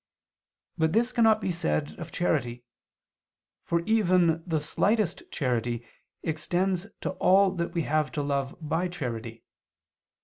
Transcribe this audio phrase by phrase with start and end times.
[0.79, 2.63] But this cannot be said of charity,
[3.63, 5.85] for even the slightest charity
[6.23, 9.43] extends to all that we have to love by charity.